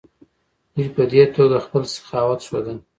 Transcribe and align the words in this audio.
دوی 0.73 0.87
په 0.95 1.03
دې 1.11 1.23
توګه 1.35 1.57
خپل 1.65 1.83
سخاوت 1.93 2.39
ښوده. 2.47 2.73